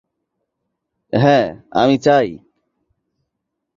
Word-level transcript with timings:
হ্যাঁ 1.13 1.47
আমি 1.71 1.95
চাই। 1.97 2.27